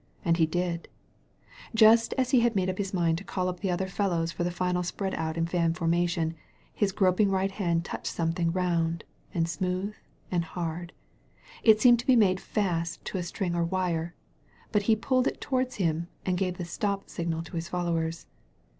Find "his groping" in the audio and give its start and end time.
6.73-7.29